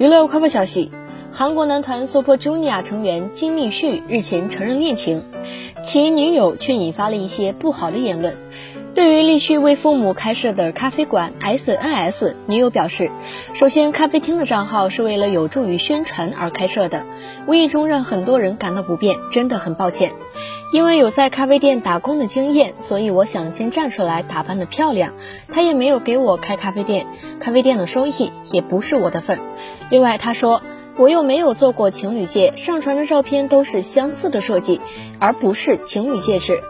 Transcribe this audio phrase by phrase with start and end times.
[0.00, 0.90] 娱乐快报消息：
[1.30, 5.26] 韩国男团 Super Junior 成员金立旭日前承认恋情，
[5.82, 8.38] 其女友却引发了一些不好的言论。
[8.94, 13.10] 对于立旭为父母开设的咖啡馆 SNS，女友表示，
[13.52, 17.04] 首先咖啡厅的账号是为了有助于宣传而开设的，
[17.46, 20.14] 无意中让很多人感到不便，真的很抱歉。
[20.72, 25.12] 因为有在咖啡店打工的经验，所以我想先站出来打扮的漂亮。
[25.52, 27.06] 他也没有给我开咖啡店，
[27.38, 29.38] 咖啡店的收益也不是我的份。
[29.90, 30.62] 另外他说
[30.96, 34.80] 我又没有做过情侣戒上传的照片都是相似的设计
[35.18, 36.62] 而不是情侣戒指。